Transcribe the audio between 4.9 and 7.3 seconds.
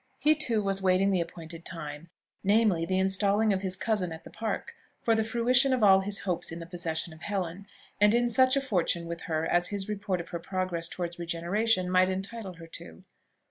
for the fruition of all his hopes in the possession of